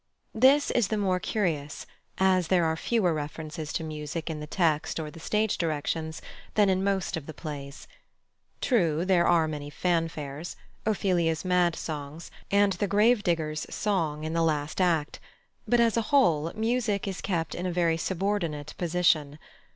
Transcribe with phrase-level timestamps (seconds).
[0.33, 1.85] This is the more curious,
[2.17, 6.23] as there are fewer references to music in the text or the stage directions
[6.55, 7.87] than in most of the plays.
[8.61, 10.55] True, there are many fanfares,
[10.87, 15.19] Ophelia's mad songs, and the gravedigger's song in the last act;
[15.67, 19.37] but, as a whole, music is kept in a very subordinate position.